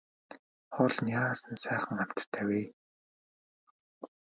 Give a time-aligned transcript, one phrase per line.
[0.73, 2.61] Хоол нь яасан сайхан амттай вэ.